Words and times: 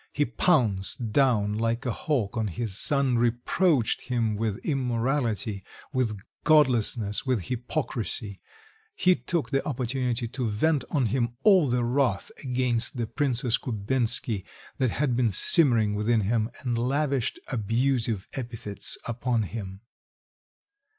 He 0.11 0.25
pounced 0.25 1.11
down 1.11 1.59
like 1.59 1.85
a 1.85 1.91
hawk 1.91 2.35
on 2.35 2.47
his 2.47 2.75
son, 2.75 3.19
reproached 3.19 4.01
him 4.05 4.35
with 4.35 4.57
immorality, 4.65 5.63
with 5.93 6.19
godlessness, 6.43 7.23
with 7.23 7.41
hypocrisy; 7.43 8.41
he 8.95 9.15
took 9.15 9.51
the 9.51 9.63
opportunity 9.63 10.27
to 10.27 10.47
vent 10.47 10.83
on 10.89 11.05
him 11.05 11.35
all 11.43 11.69
the 11.69 11.83
wrath 11.83 12.31
against 12.43 12.97
the 12.97 13.05
Princess 13.05 13.59
Kubensky 13.59 14.43
that 14.79 14.89
had 14.89 15.15
been 15.15 15.31
simmering 15.31 15.93
within 15.93 16.21
him, 16.21 16.49
and 16.61 16.79
lavished 16.79 17.39
abusive 17.49 18.27
epithets 18.33 18.97
upon 19.05 19.43
him. 19.43 19.81